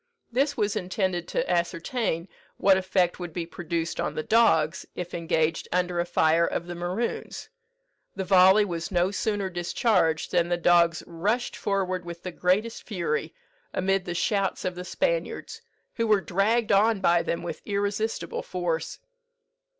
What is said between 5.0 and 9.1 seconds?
engaged under a fire of the Maroons. The volley was